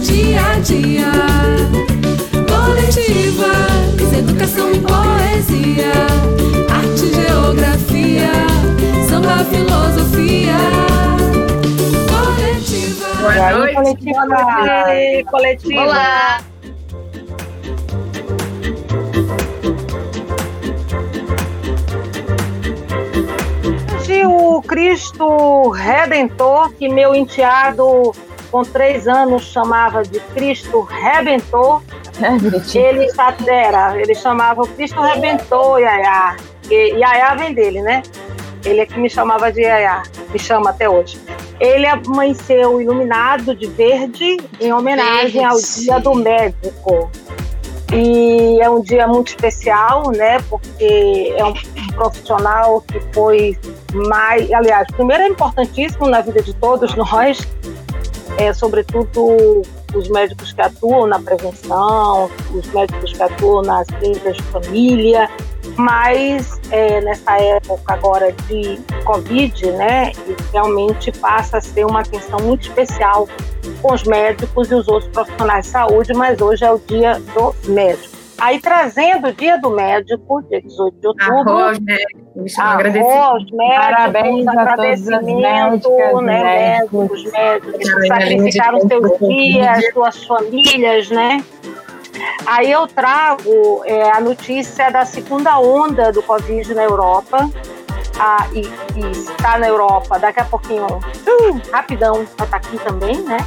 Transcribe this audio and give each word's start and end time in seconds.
dia 0.00 0.40
a 0.40 0.58
dia. 0.60 1.12
Coletivas, 2.48 4.12
educação 4.12 4.72
e 4.72 4.80
poesia, 4.80 5.92
arte, 6.70 7.14
geografia, 7.14 8.32
samba, 9.08 9.44
filosofia. 9.44 10.56
Coletiva. 12.08 13.08
Boa 13.20 13.50
noite, 13.52 13.74
coletiva. 13.74 14.26
Noite, 14.26 15.24
coletiva. 15.30 15.82
Olá. 15.82 16.40
o 24.26 24.62
Cristo 24.62 25.70
Redentor, 25.70 26.72
que 26.74 26.88
meu 26.88 27.14
enteado 27.14 28.12
com 28.50 28.62
três 28.62 29.06
anos 29.06 29.44
chamava 29.44 30.02
de 30.02 30.18
Cristo 30.34 30.80
Rebentor, 30.80 31.82
ele 32.74 33.08
era, 33.48 34.00
ele 34.00 34.14
chamava 34.14 34.62
o 34.62 34.66
Cristo 34.68 35.00
Rebentor, 35.00 35.78
Yaya. 35.78 36.36
E 36.70 36.92
Yaya 36.94 37.34
vem 37.36 37.54
dele, 37.54 37.80
né? 37.82 38.02
Ele 38.64 38.80
é 38.80 38.86
que 38.86 38.98
me 38.98 39.08
chamava 39.08 39.50
de 39.50 39.62
Yaya, 39.62 40.02
me 40.30 40.38
chama 40.38 40.70
até 40.70 40.88
hoje. 40.88 41.18
Ele 41.58 41.86
amanheceu 41.86 42.80
iluminado 42.80 43.54
de 43.54 43.66
verde 43.66 44.36
em 44.60 44.72
homenagem 44.72 45.44
ao 45.44 45.56
Dia 45.58 45.98
do 45.98 46.14
Médico. 46.14 47.10
E 47.92 48.60
é 48.60 48.70
um 48.70 48.80
dia 48.80 49.06
muito 49.08 49.28
especial, 49.28 50.10
né? 50.12 50.38
Porque 50.48 51.34
é 51.36 51.44
um 51.44 51.52
profissional 51.94 52.82
que 52.82 53.00
foi 53.12 53.58
mais. 53.92 54.50
Aliás, 54.52 54.86
primeiro 54.92 55.24
é 55.24 55.28
importantíssimo 55.28 56.08
na 56.08 56.20
vida 56.20 56.40
de 56.40 56.54
todos 56.54 56.94
nós, 56.94 57.40
é, 58.38 58.52
sobretudo 58.52 59.62
os 59.94 60.08
médicos 60.08 60.52
que 60.52 60.60
atuam 60.60 61.06
na 61.06 61.18
prevenção, 61.18 62.30
os 62.54 62.66
médicos 62.72 63.12
que 63.12 63.22
atuam 63.22 63.62
nas 63.62 63.86
clínicas 63.88 64.36
de 64.36 64.42
família, 64.44 65.28
mas 65.76 66.60
é, 66.70 67.00
nessa 67.00 67.38
época 67.40 67.94
agora 67.94 68.32
de 68.46 68.78
Covid, 69.04 69.72
né, 69.72 70.12
realmente 70.52 71.12
passa 71.12 71.58
a 71.58 71.60
ser 71.60 71.84
uma 71.84 72.00
atenção 72.00 72.38
muito 72.40 72.68
especial 72.68 73.28
com 73.82 73.92
os 73.92 74.04
médicos 74.04 74.70
e 74.70 74.74
os 74.74 74.88
outros 74.88 75.10
profissionais 75.10 75.66
de 75.66 75.72
saúde, 75.72 76.12
mas 76.14 76.40
hoje 76.40 76.64
é 76.64 76.72
o 76.72 76.78
dia 76.78 77.20
do 77.34 77.54
médico. 77.68 78.09
Aí 78.40 78.58
trazendo 78.58 79.28
o 79.28 79.32
dia 79.32 79.58
do 79.58 79.70
médico, 79.70 80.42
dia 80.48 80.62
18 80.62 80.98
de 80.98 81.06
outubro. 81.06 81.50
Arroz, 81.50 81.78
médicos, 81.78 82.58
arroz, 82.58 83.44
médicos, 83.52 83.76
parabéns 83.76 84.48
a 84.48 84.76
todas 84.76 85.08
as 85.08 85.22
médicas, 85.24 86.22
né, 86.22 86.78
médicos, 86.80 87.32
médicos, 87.32 87.76
que 87.76 88.06
sacrificaram 88.06 88.80
seus 88.80 89.18
dias, 89.18 89.92
suas 89.92 90.24
famílias, 90.24 91.10
né? 91.10 91.44
Aí 92.46 92.70
eu 92.72 92.86
trago 92.86 93.82
é, 93.84 94.10
a 94.10 94.20
notícia 94.20 94.90
da 94.90 95.04
segunda 95.04 95.58
onda 95.58 96.10
do 96.10 96.22
Covid 96.22 96.74
na 96.74 96.84
Europa. 96.84 97.50
Ah, 98.18 98.46
e, 98.52 98.60
está 99.10 99.58
na 99.58 99.68
Europa 99.68 100.18
daqui 100.18 100.40
a 100.40 100.44
pouquinho, 100.44 100.84
uh, 100.86 101.72
rapidão, 101.72 102.16
vai 102.16 102.24
estar 102.24 102.46
tá 102.46 102.56
aqui 102.58 102.78
também, 102.80 103.18
né? 103.22 103.38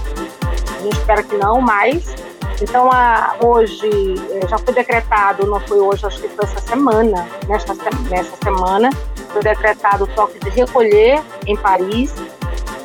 A 0.76 0.82
gente 0.82 0.98
espera 0.98 1.22
que 1.22 1.36
não, 1.38 1.62
mas. 1.62 2.16
Então, 2.62 2.90
a, 2.92 3.36
hoje, 3.42 3.90
é, 4.32 4.48
já 4.48 4.58
foi 4.58 4.74
decretado, 4.74 5.46
não 5.46 5.60
foi 5.62 5.80
hoje, 5.80 6.06
acho 6.06 6.22
que 6.22 6.30
foi 6.30 6.46
essa 6.46 6.62
semana, 6.62 7.28
nesta, 7.48 7.74
nessa 8.10 8.36
semana, 8.44 8.90
foi 9.30 9.42
decretado 9.42 10.06
o 10.06 10.08
toque 10.08 10.40
de 10.40 10.50
recolher 10.50 11.22
em 11.46 11.56
Paris. 11.58 12.14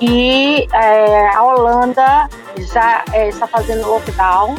E 0.01 0.67
é, 0.73 1.29
a 1.35 1.43
Holanda 1.43 2.29
já 2.73 3.05
é, 3.13 3.29
está 3.29 3.47
fazendo 3.47 3.89
lockdown 3.89 4.55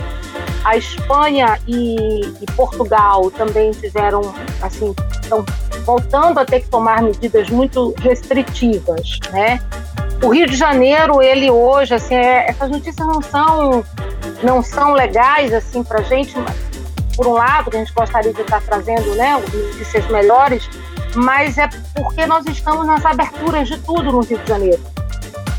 a 0.63 0.77
Espanha 0.77 1.57
e, 1.67 2.21
e 2.41 2.45
Portugal 2.55 3.31
também 3.31 3.71
tiveram, 3.71 4.21
assim, 4.61 4.93
estão 5.21 5.45
voltando 5.85 6.39
a 6.39 6.45
ter 6.45 6.61
que 6.61 6.67
tomar 6.67 7.01
medidas 7.01 7.49
muito 7.49 7.93
restritivas, 7.99 9.19
né? 9.31 9.59
O 10.21 10.29
Rio 10.29 10.47
de 10.47 10.55
Janeiro, 10.55 11.21
ele 11.21 11.49
hoje, 11.49 11.93
assim, 11.93 12.15
é, 12.15 12.49
essas 12.49 12.69
notícias 12.69 13.07
não 13.07 13.21
são, 13.21 13.83
não 14.43 14.63
são 14.63 14.93
legais, 14.93 15.53
assim, 15.53 15.83
para 15.83 16.01
gente, 16.01 16.33
por 17.15 17.27
um 17.27 17.33
lado, 17.33 17.69
que 17.69 17.77
a 17.77 17.79
gente 17.79 17.93
gostaria 17.93 18.33
de 18.33 18.41
estar 18.41 18.61
trazendo, 18.61 19.15
né, 19.15 19.33
notícias 19.33 20.07
melhores, 20.07 20.69
mas 21.15 21.57
é 21.57 21.67
porque 21.95 22.25
nós 22.25 22.45
estamos 22.45 22.85
nas 22.85 23.05
aberturas 23.05 23.67
de 23.67 23.77
tudo 23.79 24.11
no 24.11 24.21
Rio 24.21 24.37
de 24.37 24.47
Janeiro. 24.47 24.81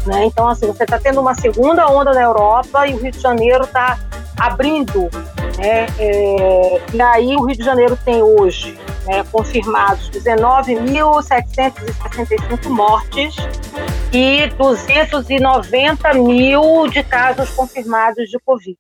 Né? 0.06 0.24
Então, 0.24 0.48
assim, 0.48 0.66
você 0.66 0.84
está 0.84 0.98
tendo 0.98 1.20
uma 1.20 1.34
segunda 1.34 1.86
onda 1.88 2.12
na 2.12 2.22
Europa 2.22 2.86
e 2.86 2.94
o 2.94 2.98
Rio 2.98 3.12
de 3.12 3.20
Janeiro 3.20 3.64
está 3.64 3.98
abrindo. 4.38 5.10
Né, 5.58 5.86
é, 5.98 6.80
e 6.94 7.02
aí 7.02 7.36
o 7.36 7.44
Rio 7.44 7.56
de 7.56 7.64
Janeiro 7.64 7.98
tem 8.02 8.22
hoje 8.22 8.78
né, 9.06 9.22
confirmados 9.30 10.08
19.765 10.10 12.68
mortes 12.68 13.36
e 14.12 14.48
290 14.48 16.15
mil 16.15 16.88
de 16.88 17.03
casos 17.03 17.50
confirmados 17.50 18.28
de 18.28 18.38
Covid. 18.44 18.76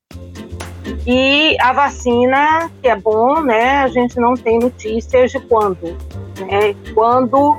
E 1.06 1.56
a 1.60 1.72
vacina, 1.72 2.70
que 2.82 2.88
é 2.88 2.96
bom, 2.96 3.40
né? 3.40 3.78
A 3.78 3.88
gente 3.88 4.18
não 4.18 4.34
tem 4.34 4.58
notícias 4.58 5.30
de 5.30 5.40
quando, 5.40 5.96
né? 6.38 6.74
Quando, 6.94 7.56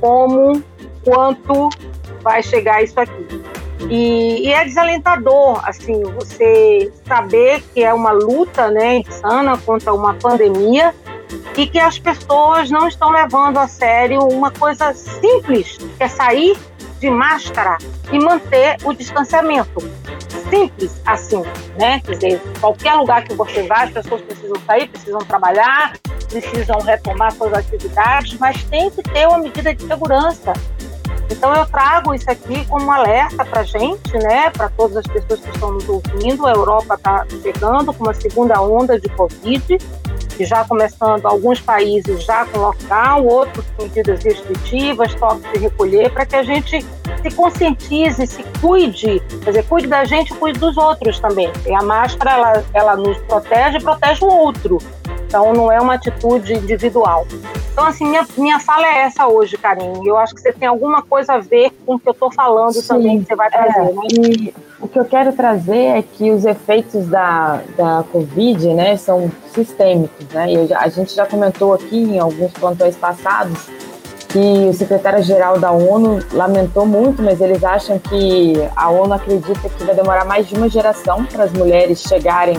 como, 0.00 0.62
quanto 1.02 1.70
vai 2.22 2.42
chegar 2.42 2.82
isso 2.82 2.98
aqui. 3.00 3.42
E, 3.90 4.46
e, 4.46 4.52
é 4.52 4.64
desalentador, 4.64 5.60
assim, 5.68 6.02
você 6.02 6.90
saber 7.06 7.62
que 7.74 7.82
é 7.82 7.92
uma 7.92 8.12
luta, 8.12 8.70
né, 8.70 8.98
insana 8.98 9.58
contra 9.58 9.92
uma 9.92 10.14
pandemia 10.14 10.94
e 11.56 11.66
que 11.66 11.78
as 11.78 11.98
pessoas 11.98 12.70
não 12.70 12.88
estão 12.88 13.10
levando 13.10 13.58
a 13.58 13.68
sério 13.68 14.20
uma 14.20 14.50
coisa 14.50 14.94
simples, 14.94 15.76
que 15.76 16.02
é 16.02 16.08
sair 16.08 16.56
de 17.04 17.10
máscara 17.10 17.76
e 18.10 18.18
manter 18.18 18.78
o 18.82 18.94
distanciamento. 18.94 19.78
Simples 20.48 21.02
assim, 21.04 21.42
né? 21.78 22.00
Quer 22.00 22.12
dizer, 22.12 22.42
qualquer 22.60 22.94
lugar 22.94 23.24
que 23.24 23.34
você 23.34 23.62
vá, 23.64 23.82
as 23.82 23.90
pessoas 23.90 24.22
precisam 24.22 24.56
sair, 24.66 24.88
precisam 24.88 25.18
trabalhar, 25.20 25.98
precisam 26.30 26.78
retomar 26.80 27.30
suas 27.32 27.52
atividades, 27.52 28.38
mas 28.38 28.64
tem 28.64 28.90
que 28.90 29.02
ter 29.02 29.28
uma 29.28 29.38
medida 29.38 29.74
de 29.74 29.86
segurança. 29.86 30.54
Então 31.30 31.54
eu 31.54 31.66
trago 31.66 32.14
isso 32.14 32.30
aqui 32.30 32.64
como 32.66 32.86
um 32.86 32.92
alerta 32.92 33.44
para 33.44 33.60
a 33.60 33.64
gente, 33.64 34.12
né, 34.22 34.50
para 34.50 34.70
todas 34.70 34.96
as 34.98 35.06
pessoas 35.06 35.40
que 35.40 35.50
estão 35.50 35.72
nos 35.72 35.86
ouvindo. 35.86 36.46
A 36.46 36.52
Europa 36.52 36.94
está 36.94 37.26
chegando 37.42 37.92
com 37.92 38.04
uma 38.04 38.14
segunda 38.14 38.62
onda 38.62 38.98
de 38.98 39.10
Covid, 39.10 39.78
já 40.40 40.64
começando 40.64 41.26
alguns 41.26 41.60
países 41.60 42.24
já 42.24 42.44
com 42.46 42.58
lockdown, 42.58 43.26
outros 43.26 43.64
com 43.76 43.84
medidas 43.84 44.24
restritivas, 44.24 45.14
toque 45.14 45.52
de 45.52 45.58
recolher, 45.58 46.10
para 46.12 46.26
que 46.26 46.36
a 46.36 46.42
gente 46.42 46.84
se 47.22 47.30
conscientize, 47.36 48.26
se 48.26 48.42
cuide, 48.60 49.20
quer 49.42 49.50
dizer, 49.50 49.64
cuide 49.64 49.86
da 49.86 50.04
gente, 50.04 50.32
cuide 50.34 50.58
dos 50.58 50.76
outros 50.76 51.20
também. 51.20 51.50
E 51.66 51.74
a 51.74 51.82
máscara 51.82 52.32
ela, 52.32 52.64
ela 52.72 52.96
nos 52.96 53.16
protege 53.18 53.78
e 53.78 53.82
protege 53.82 54.24
o 54.24 54.28
outro. 54.28 54.78
Então 55.26 55.52
não 55.52 55.70
é 55.70 55.80
uma 55.80 55.94
atitude 55.94 56.54
individual. 56.54 57.26
Então, 57.74 57.86
assim, 57.86 58.06
minha, 58.08 58.24
minha 58.38 58.60
fala 58.60 58.86
é 58.86 58.98
essa 59.00 59.26
hoje, 59.26 59.58
Karine. 59.58 60.06
Eu 60.06 60.16
acho 60.16 60.32
que 60.32 60.40
você 60.40 60.52
tem 60.52 60.68
alguma 60.68 61.02
coisa 61.02 61.34
a 61.34 61.38
ver 61.38 61.72
com 61.84 61.96
o 61.96 61.98
que 61.98 62.08
eu 62.08 62.12
estou 62.12 62.32
falando 62.32 62.74
Sim, 62.74 62.86
também, 62.86 63.20
que 63.20 63.26
você 63.26 63.34
vai 63.34 63.50
trazer, 63.50 63.80
é, 63.80 63.92
né? 63.92 64.00
E 64.12 64.54
o 64.80 64.86
que 64.86 64.96
eu 64.96 65.04
quero 65.04 65.32
trazer 65.32 65.98
é 65.98 66.00
que 66.00 66.30
os 66.30 66.44
efeitos 66.44 67.08
da, 67.08 67.62
da 67.76 68.04
Covid, 68.12 68.68
né, 68.74 68.96
são 68.96 69.28
sistêmicos, 69.52 70.24
né? 70.28 70.52
E 70.52 70.72
a 70.72 70.88
gente 70.88 71.16
já 71.16 71.26
comentou 71.26 71.74
aqui 71.74 71.96
em 71.96 72.20
alguns 72.20 72.52
plantões 72.52 72.94
passados 72.94 73.68
que 74.28 74.68
o 74.68 74.72
secretário-geral 74.72 75.58
da 75.58 75.72
ONU 75.72 76.24
lamentou 76.32 76.86
muito, 76.86 77.22
mas 77.22 77.40
eles 77.40 77.64
acham 77.64 77.98
que 77.98 78.52
a 78.76 78.88
ONU 78.88 79.14
acredita 79.14 79.68
que 79.68 79.82
vai 79.82 79.96
demorar 79.96 80.24
mais 80.24 80.46
de 80.46 80.54
uma 80.54 80.68
geração 80.68 81.24
para 81.24 81.42
as 81.42 81.52
mulheres 81.52 82.02
chegarem 82.02 82.56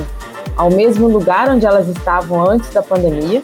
ao 0.57 0.69
mesmo 0.69 1.07
lugar 1.07 1.49
onde 1.49 1.65
elas 1.65 1.87
estavam 1.87 2.49
antes 2.49 2.69
da 2.71 2.81
pandemia. 2.81 3.41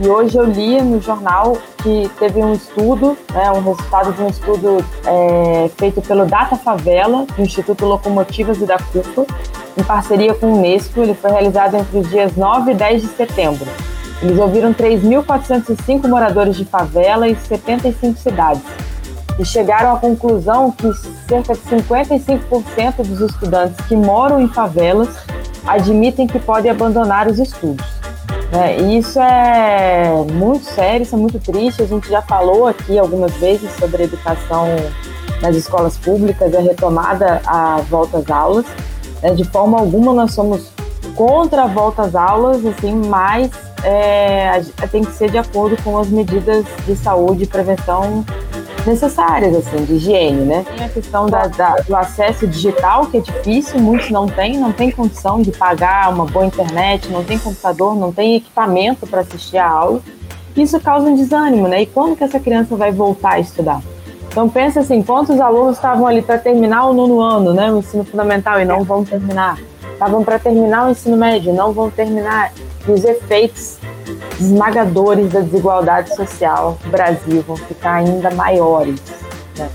E 0.00 0.08
hoje 0.08 0.36
eu 0.36 0.44
li 0.44 0.80
no 0.80 1.00
jornal 1.00 1.58
que 1.78 2.08
teve 2.20 2.40
um 2.40 2.52
estudo, 2.52 3.18
né, 3.32 3.50
um 3.50 3.60
resultado 3.60 4.12
de 4.12 4.22
um 4.22 4.28
estudo 4.28 4.84
é, 5.04 5.68
feito 5.76 6.00
pelo 6.00 6.24
Data 6.24 6.54
Favela, 6.54 7.26
do 7.36 7.42
Instituto 7.42 7.84
Locomotivas 7.84 8.60
e 8.60 8.64
da 8.64 8.78
CUFA, 8.78 9.26
em 9.76 9.82
parceria 9.82 10.34
com 10.34 10.46
o 10.46 10.58
Unesco. 10.58 11.00
Ele 11.00 11.14
foi 11.14 11.32
realizado 11.32 11.74
entre 11.74 11.98
os 11.98 12.08
dias 12.08 12.36
9 12.36 12.70
e 12.70 12.74
10 12.74 13.02
de 13.02 13.08
setembro. 13.08 13.66
Eles 14.22 14.38
ouviram 14.38 14.72
3.405 14.72 16.06
moradores 16.06 16.56
de 16.56 16.64
favela 16.64 17.28
e 17.28 17.34
75 17.34 18.20
cidades. 18.20 18.62
E 19.36 19.44
chegaram 19.44 19.94
à 19.94 19.98
conclusão 19.98 20.70
que 20.70 20.92
cerca 21.28 21.54
de 21.54 21.60
55% 21.60 22.96
dos 22.98 23.20
estudantes 23.20 23.84
que 23.86 23.96
moram 23.96 24.40
em 24.40 24.48
favelas 24.48 25.08
admitem 25.66 26.28
que 26.28 26.38
podem 26.38 26.70
abandonar 26.70 27.26
os 27.26 27.40
estudos. 27.40 27.98
Né? 28.52 28.78
E 28.80 28.98
isso 28.98 29.20
é 29.20 30.10
muito 30.32 30.64
sério, 30.64 31.02
isso 31.02 31.14
é 31.14 31.18
muito 31.18 31.38
triste. 31.38 31.82
A 31.82 31.86
gente 31.86 32.08
já 32.08 32.22
falou 32.22 32.66
aqui 32.66 32.98
algumas 32.98 33.32
vezes 33.34 33.70
sobre 33.78 34.02
a 34.02 34.04
educação 34.04 34.66
nas 35.42 35.54
escolas 35.54 35.96
públicas, 35.96 36.54
a 36.54 36.60
retomada 36.60 37.40
à 37.46 37.76
volta 37.88 38.18
às 38.18 38.30
aulas. 38.30 38.66
Né? 39.22 39.34
De 39.34 39.44
forma 39.44 39.78
alguma 39.78 40.12
nós 40.12 40.32
somos 40.32 40.70
contra 41.14 41.64
a 41.64 41.66
volta 41.66 42.02
às 42.02 42.14
aulas, 42.14 42.64
assim, 42.64 42.92
mas 42.92 43.50
é, 43.82 44.62
tem 44.90 45.04
que 45.04 45.12
ser 45.12 45.30
de 45.30 45.38
acordo 45.38 45.76
com 45.82 45.98
as 45.98 46.08
medidas 46.08 46.64
de 46.86 46.96
saúde 46.96 47.44
e 47.44 47.46
prevenção 47.46 48.24
necessárias, 48.88 49.54
assim, 49.54 49.84
de 49.84 49.94
higiene, 49.94 50.44
né? 50.44 50.64
Tem 50.76 50.84
a 50.84 50.88
questão 50.88 51.26
da, 51.26 51.46
da, 51.46 51.76
do 51.76 51.94
acesso 51.94 52.46
digital, 52.46 53.06
que 53.06 53.18
é 53.18 53.20
difícil, 53.20 53.78
muitos 53.78 54.10
não 54.10 54.26
têm, 54.26 54.58
não 54.58 54.72
tem 54.72 54.90
condição 54.90 55.40
de 55.42 55.52
pagar 55.52 56.12
uma 56.12 56.24
boa 56.24 56.46
internet, 56.46 57.08
não 57.08 57.22
tem 57.22 57.38
computador, 57.38 57.94
não 57.94 58.12
tem 58.12 58.36
equipamento 58.36 59.06
para 59.06 59.20
assistir 59.20 59.58
a 59.58 59.68
aula. 59.68 60.00
Isso 60.56 60.80
causa 60.80 61.08
um 61.08 61.14
desânimo, 61.14 61.68
né? 61.68 61.82
E 61.82 61.86
quando 61.86 62.16
que 62.16 62.24
essa 62.24 62.40
criança 62.40 62.74
vai 62.74 62.90
voltar 62.90 63.34
a 63.34 63.40
estudar? 63.40 63.80
Então 64.28 64.48
pensa 64.48 64.80
assim, 64.80 65.02
quantos 65.02 65.40
alunos 65.40 65.76
estavam 65.76 66.06
ali 66.06 66.22
para 66.22 66.38
terminar 66.38 66.86
o 66.86 66.92
nono 66.92 67.20
ano, 67.20 67.52
né, 67.52 67.72
o 67.72 67.78
ensino 67.78 68.04
fundamental 68.04 68.60
e 68.60 68.64
não 68.64 68.84
vão 68.84 69.04
terminar? 69.04 69.58
Estavam 69.92 70.22
para 70.22 70.38
terminar 70.38 70.86
o 70.86 70.90
ensino 70.90 71.16
médio, 71.16 71.52
não 71.52 71.72
vão 71.72 71.90
terminar. 71.90 72.52
E 72.86 72.90
os 72.92 73.04
efeitos 73.04 73.78
esmagadores 74.40 75.30
da 75.30 75.40
desigualdade 75.40 76.14
social 76.14 76.78
no 76.84 76.90
Brasil 76.90 77.42
vão 77.46 77.56
ficar 77.56 77.94
ainda 77.94 78.30
maiores. 78.30 79.00
Né? 79.56 79.68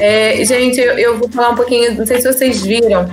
É, 0.00 0.44
gente, 0.44 0.78
eu, 0.80 0.98
eu, 0.98 1.18
vou 1.18 1.28
falar 1.30 1.50
um 1.50 1.54
pouquinho, 1.56 1.94
não 1.94 2.06
sei 2.06 2.20
se 2.20 2.32
vocês 2.32 2.62
viram, 2.62 3.08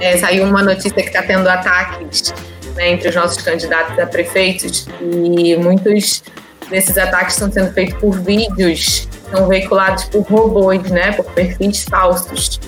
é, 0.00 0.16
saiu 0.16 0.44
uma 0.44 0.62
notícia 0.62 0.92
que 0.92 1.00
está 1.00 1.22
tendo 1.22 1.48
ataques 1.48 2.32
né, 2.74 2.90
entre 2.90 3.08
os 3.08 3.14
nossos 3.14 3.42
candidatos 3.42 3.98
a 3.98 4.06
prefeitos 4.06 4.86
e 5.00 5.56
muitos 5.56 6.22
desses 6.70 6.96
ataques 6.96 7.34
estão 7.34 7.50
sendo 7.50 7.72
feitos 7.72 7.98
por 7.98 8.18
vídeos, 8.20 9.08
são 9.30 9.48
veiculados 9.48 10.04
por 10.04 10.22
robôs, 10.22 10.82
né, 10.90 11.12
por 11.12 11.24
perfis 11.26 11.84
falsos 11.84 12.60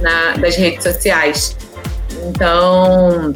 na, 0.00 0.36
das 0.36 0.56
redes 0.56 0.82
sociais. 0.82 1.56
Então, 2.24 3.32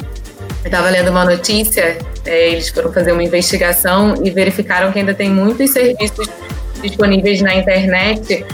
eu 0.67 0.69
estava 0.69 0.89
lendo 0.89 1.11
uma 1.11 1.23
notícia, 1.23 1.97
é, 2.25 2.49
eles 2.49 2.67
foram 2.67 2.91
fazer 2.91 3.13
uma 3.13 3.23
investigação 3.23 4.15
e 4.21 4.29
verificaram 4.29 4.91
que 4.91 4.99
ainda 4.99 5.13
tem 5.13 5.29
muitos 5.29 5.71
serviços 5.71 6.27
disponíveis 6.81 7.41
na 7.41 7.55
internet 7.55 8.45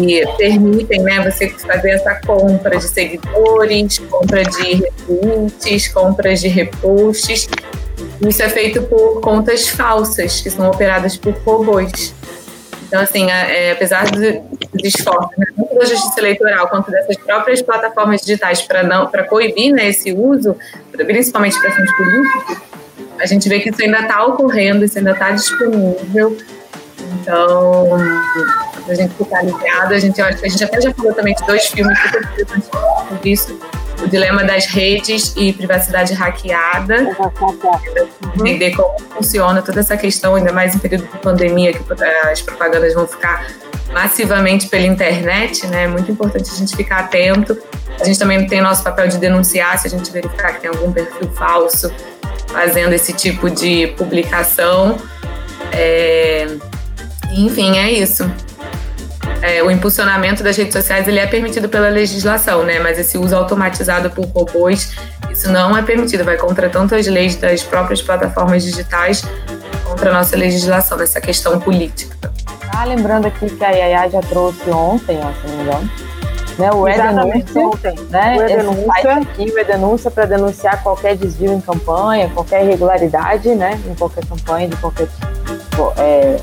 e 0.00 0.26
permitem 0.36 1.00
né, 1.02 1.30
você 1.30 1.48
fazer 1.48 1.90
essa 1.90 2.16
compra 2.26 2.76
de 2.76 2.88
seguidores, 2.88 4.00
compra 4.00 4.42
de 4.42 4.82
retweets, 5.06 5.88
compras 5.88 6.40
de 6.40 6.48
reposts. 6.48 7.48
Isso 8.26 8.42
é 8.42 8.48
feito 8.48 8.82
por 8.82 9.20
contas 9.20 9.68
falsas, 9.68 10.40
que 10.40 10.50
são 10.50 10.68
operadas 10.70 11.16
por 11.16 11.32
robôs. 11.44 12.12
Então, 12.90 13.00
assim, 13.00 13.30
é, 13.30 13.70
apesar 13.70 14.04
dos, 14.10 14.20
esforços, 14.82 15.38
né, 15.38 15.46
tanto 15.56 15.78
da 15.78 15.84
justiça 15.84 16.18
eleitoral 16.18 16.66
quanto 16.66 16.90
dessas 16.90 17.16
próprias 17.18 17.62
plataformas 17.62 18.20
digitais 18.20 18.62
para 18.62 18.82
não 18.82 19.06
para 19.06 19.22
coibir 19.22 19.72
né, 19.72 19.90
esse 19.90 20.12
uso, 20.12 20.56
principalmente 20.90 21.56
para 21.60 21.70
fins 21.70 21.96
políticos, 21.96 22.56
a 23.20 23.26
gente 23.26 23.48
vê 23.48 23.60
que 23.60 23.70
isso 23.70 23.80
ainda 23.80 24.00
está 24.00 24.26
ocorrendo, 24.26 24.84
isso 24.84 24.98
ainda 24.98 25.12
está 25.12 25.30
disponível. 25.30 26.36
Então, 27.20 27.94
a 28.88 28.94
gente 28.94 29.14
ficar 29.14 29.44
ligado, 29.44 29.94
a 29.94 29.98
gente, 30.00 30.20
a 30.20 30.32
gente 30.32 30.64
até 30.64 30.80
já 30.80 30.92
falou 30.92 31.14
também 31.14 31.32
de 31.36 31.46
dois 31.46 31.66
filmes 31.66 31.96
super 32.02 32.22
interessantes 32.24 32.70
sobre 33.08 33.30
isso, 33.30 33.60
o 34.02 34.08
dilema 34.08 34.44
das 34.44 34.66
redes 34.66 35.34
e 35.36 35.52
privacidade 35.52 36.12
hackeada, 36.14 37.16
entender 38.38 38.74
como 38.74 38.98
funciona 39.16 39.62
toda 39.62 39.80
essa 39.80 39.96
questão, 39.96 40.34
ainda 40.34 40.52
mais 40.52 40.74
em 40.74 40.78
período 40.78 41.06
de 41.10 41.18
pandemia, 41.18 41.72
que 41.72 41.80
as 42.30 42.40
propagandas 42.40 42.94
vão 42.94 43.06
ficar 43.06 43.46
massivamente 43.92 44.68
pela 44.68 44.86
internet, 44.86 45.66
né? 45.66 45.84
É 45.84 45.88
muito 45.88 46.10
importante 46.10 46.50
a 46.50 46.56
gente 46.56 46.76
ficar 46.76 47.00
atento. 47.00 47.58
A 48.00 48.04
gente 48.04 48.18
também 48.18 48.46
tem 48.46 48.60
nosso 48.60 48.82
papel 48.82 49.08
de 49.08 49.18
denunciar 49.18 49.78
se 49.78 49.86
a 49.86 49.90
gente 49.90 50.10
verificar 50.10 50.54
que 50.54 50.60
tem 50.60 50.70
algum 50.70 50.92
perfil 50.92 51.28
falso 51.32 51.92
fazendo 52.46 52.92
esse 52.92 53.12
tipo 53.12 53.50
de 53.50 53.88
publicação. 53.98 54.96
É... 55.72 56.46
Enfim, 57.32 57.78
é 57.78 57.90
isso 57.90 58.30
é, 59.42 59.62
o 59.62 59.70
impulsionamento 59.70 60.42
das 60.42 60.56
redes 60.56 60.72
sociais 60.72 61.08
ele 61.08 61.18
é 61.18 61.26
permitido 61.26 61.68
pela 61.68 61.88
legislação, 61.88 62.62
né? 62.62 62.78
Mas 62.78 62.98
esse 62.98 63.16
uso 63.16 63.34
automatizado 63.34 64.10
por 64.10 64.24
robôs, 64.26 64.94
isso 65.30 65.50
não 65.50 65.76
é 65.76 65.82
permitido, 65.82 66.24
vai 66.24 66.36
contra 66.36 66.68
tanto 66.68 66.94
as 66.94 67.06
leis 67.06 67.36
das 67.36 67.62
próprias 67.62 68.02
plataformas 68.02 68.62
digitais 68.62 69.24
contra 69.84 70.10
a 70.10 70.12
nossa 70.12 70.36
legislação 70.36 70.98
nessa 70.98 71.20
questão 71.20 71.58
política. 71.58 72.16
Ah, 72.72 72.84
lembrando 72.84 73.26
aqui 73.26 73.48
que 73.48 73.64
a 73.64 73.70
Yaya 73.70 74.10
já 74.10 74.20
trouxe 74.20 74.70
ontem, 74.70 75.18
ó, 75.22 75.32
se 75.32 75.48
não 75.48 75.56
me 75.56 75.62
engano, 75.62 75.90
né, 76.58 76.70
o 76.70 76.88
E-Denúncia, 76.88 77.60
ontem, 77.60 77.94
né, 78.10 78.36
o 78.38 78.42
E-Denúncia. 78.42 79.12
aqui, 79.16 79.50
o 79.50 79.58
E-Denúncia 79.58 80.10
para 80.10 80.26
denunciar 80.26 80.82
qualquer 80.82 81.16
desvio 81.16 81.52
em 81.52 81.60
campanha, 81.60 82.30
qualquer 82.32 82.64
irregularidade, 82.64 83.54
né, 83.54 83.80
em 83.86 83.94
qualquer 83.94 84.24
campanha, 84.26 84.68
de 84.68 84.76
qualquer 84.76 85.08
é, 85.98 86.36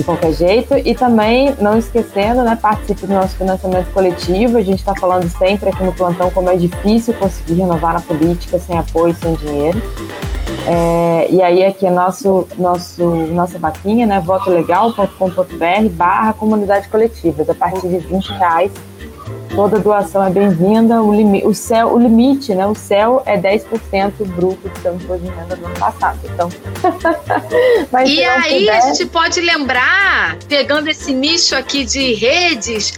de 0.00 0.04
qualquer 0.04 0.32
jeito. 0.32 0.76
E 0.76 0.94
também, 0.94 1.54
não 1.60 1.78
esquecendo, 1.78 2.42
né, 2.42 2.58
participe 2.60 3.06
do 3.06 3.12
nosso 3.12 3.36
financiamento 3.36 3.92
coletivo. 3.92 4.58
A 4.58 4.62
gente 4.62 4.78
está 4.78 4.94
falando 4.94 5.28
sempre 5.28 5.68
aqui 5.68 5.84
no 5.84 5.92
plantão 5.92 6.30
como 6.30 6.50
é 6.50 6.56
difícil 6.56 7.14
conseguir 7.14 7.54
renovar 7.54 7.94
na 7.94 8.00
política 8.00 8.58
sem 8.58 8.78
apoio, 8.78 9.14
sem 9.14 9.34
dinheiro. 9.34 9.80
É, 10.66 11.28
e 11.30 11.42
aí 11.42 11.64
aqui 11.64 11.86
é 11.86 11.90
nosso, 11.90 12.46
nosso, 12.58 13.04
nossa 13.04 13.58
vaquinha, 13.58 14.06
né, 14.06 14.20
votolegal.com.br 14.20 15.88
barra 15.92 16.32
comunidade 16.32 16.88
coletiva. 16.88 17.44
A 17.48 17.54
partir 17.54 17.88
de 17.88 17.98
20 17.98 18.28
reais 18.32 18.72
toda 19.54 19.78
doação 19.78 20.24
é 20.24 20.30
bem-vinda. 20.30 21.02
O, 21.02 21.14
limi 21.14 21.42
o, 21.44 21.54
céu, 21.54 21.94
o 21.94 21.98
limite, 21.98 22.54
né? 22.54 22.66
O 22.66 22.74
céu 22.74 23.22
é 23.26 23.36
10% 23.38 24.12
bruto 24.26 24.68
de 24.68 24.88
imposto 24.88 25.18
de 25.18 25.28
renda 25.28 25.56
do 25.56 25.66
ano 25.66 25.78
passado. 25.78 26.18
Então. 26.24 26.48
e 28.06 28.24
aí 28.24 28.60
puder... 28.60 28.78
a 28.78 28.80
gente 28.80 29.06
pode 29.06 29.40
lembrar, 29.40 30.36
pegando 30.48 30.88
esse 30.88 31.12
nicho 31.12 31.54
aqui 31.54 31.84
de 31.84 32.14
redes, 32.14 32.92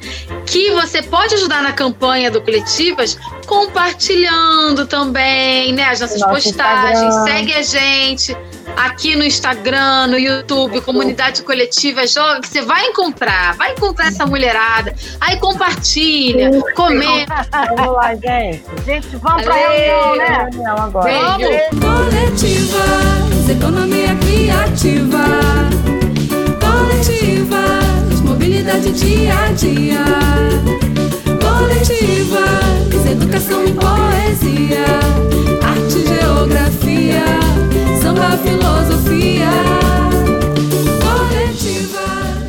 que 0.46 0.70
você 0.72 1.02
pode 1.02 1.34
ajudar 1.34 1.62
na 1.62 1.72
campanha 1.72 2.30
do 2.30 2.40
Coletivas 2.40 3.18
compartilhando 3.46 4.86
também, 4.86 5.72
né? 5.72 5.84
As 5.84 6.00
nossas 6.00 6.20
Nosso 6.20 6.48
postagens. 6.48 7.02
Instagram. 7.02 7.24
Segue 7.24 7.54
a 7.54 7.62
gente 7.62 8.36
aqui 8.76 9.16
no 9.16 9.24
Instagram, 9.24 10.08
no 10.08 10.18
YouTube, 10.18 10.80
comunidade 10.80 11.42
coletiva 11.42 12.06
jovem, 12.06 12.42
você 12.42 12.62
vai 12.62 12.86
encontrar, 12.86 13.56
vai 13.56 13.72
encontrar 13.72 14.08
essa 14.08 14.26
mulherada. 14.26 14.94
Aí 15.20 15.38
compartilha, 15.38 16.50
comenta. 16.74 17.46
Vamos 17.76 17.94
lá, 17.94 18.14
gente. 18.14 18.64
Gente, 18.84 19.16
vamos 19.16 19.42
pra 19.42 19.54
reunião, 19.54 20.16
né? 20.16 20.48
Reunião 20.50 20.76
agora. 20.76 21.12
Vamos. 21.12 21.48
Coletivas, 21.80 23.48
economia 23.48 24.14
criativa. 24.16 25.24
Coletivas, 26.60 28.20
mobilidade 28.20 28.92
dia 28.92 29.34
a 29.34 29.52
dia. 29.52 30.21